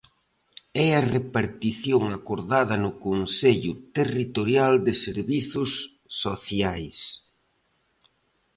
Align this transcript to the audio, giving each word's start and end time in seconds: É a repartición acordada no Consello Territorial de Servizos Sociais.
É 0.85 0.87
a 0.99 1.01
repartición 1.15 2.03
acordada 2.17 2.75
no 2.83 2.91
Consello 3.05 3.73
Territorial 3.97 4.73
de 4.85 4.93
Servizos 5.05 5.71
Sociais. 6.23 6.97